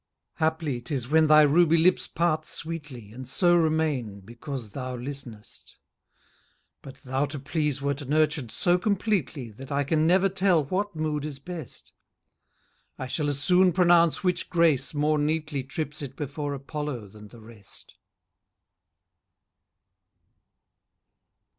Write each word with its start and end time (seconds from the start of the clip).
Haply 0.37 0.81
'tis 0.81 1.09
when 1.09 1.27
thy 1.27 1.43
ruby 1.43 1.77
lips 1.77 2.07
part 2.07 2.43
sweetly, 2.47 3.11
And 3.11 3.27
so 3.27 3.55
remain, 3.55 4.21
because 4.21 4.71
thou 4.71 4.95
listenest: 4.95 5.77
But 6.81 6.95
thou 7.03 7.25
to 7.25 7.37
please 7.37 7.83
wert 7.83 8.07
nurtured 8.07 8.49
so 8.49 8.79
completely 8.79 9.51
That 9.51 9.71
I 9.71 9.83
can 9.83 10.07
never 10.07 10.27
tell 10.27 10.63
what 10.65 10.95
mood 10.95 11.23
is 11.23 11.37
best. 11.37 11.91
I 12.97 13.05
shall 13.05 13.29
as 13.29 13.43
soon 13.43 13.73
pronounce 13.73 14.23
which 14.23 14.49
grace 14.49 14.95
more 14.95 15.19
neatly 15.19 15.63
Trips 15.63 16.01
it 16.01 16.15
before 16.15 16.55
Apollo 16.55 17.09
than 17.09 17.27
the 17.27 17.39
rest. 17.39 17.93